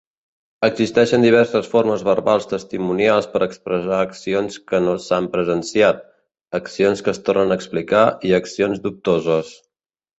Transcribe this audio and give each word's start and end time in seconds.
Existeixen 0.67 1.25
diverses 1.25 1.69
formes 1.73 2.03
verbals 2.07 2.47
testimonials 2.53 3.29
per 3.35 3.43
expressar 3.49 4.01
accions 4.07 4.59
que 4.73 4.83
no 4.89 4.97
s'han 5.07 5.31
presenciat, 5.37 6.05
accions 6.63 7.07
que 7.09 7.17
es 7.17 7.25
tornen 7.31 7.51
a 7.57 7.63
explicar 7.63 8.05
i 8.31 8.39
accions 8.45 8.87
dubtoses. 8.89 9.59